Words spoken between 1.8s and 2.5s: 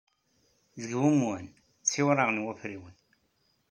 ttiwriɣen